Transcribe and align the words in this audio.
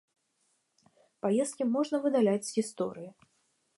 Паездкі 1.25 1.63
можна 1.75 1.95
выдаляць 2.07 2.43
з 2.49 2.57
гісторыі. 2.57 3.09